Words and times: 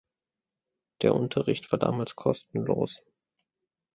Der 1.03 1.13
Unterricht 1.13 1.71
war 1.71 1.77
damals 1.77 2.15
kostenlos. 2.15 3.03